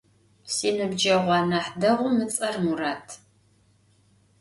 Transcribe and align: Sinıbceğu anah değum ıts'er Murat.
Sinıbceğu 0.53 1.27
anah 1.39 1.67
değum 1.81 2.17
ıts'er 2.25 2.55
Murat. 2.63 3.07